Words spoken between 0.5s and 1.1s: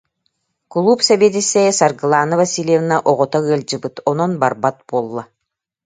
Кулууп